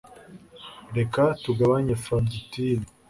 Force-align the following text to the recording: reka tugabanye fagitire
reka 0.97 1.23
tugabanye 1.43 1.93
fagitire 2.05 2.83